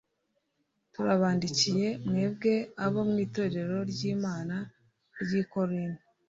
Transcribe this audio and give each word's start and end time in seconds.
Turabandikiye, 0.93 1.87
mwebwe 2.07 2.53
abo 2.85 2.99
mu 3.09 3.15
Itorero 3.25 3.77
ry'Imana 3.91 4.55
ry'i 5.21 5.43
Korinto, 5.53 6.03